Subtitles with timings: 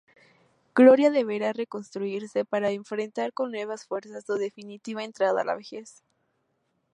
[0.77, 6.01] Gloria deberá reconstruirse para enfrentar con nuevas fuerzas su definitiva entrada a la vejez.